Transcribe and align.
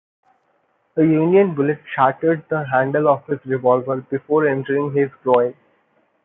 A 0.97 1.01
Union 1.03 1.53
bullet 1.53 1.79
shattered 1.93 2.43
the 2.49 2.65
handle 2.65 3.07
of 3.07 3.23
his 3.27 3.37
revolver 3.45 3.97
before 3.97 4.47
entering 4.47 4.91
his 4.93 5.11
groin. 5.21 5.53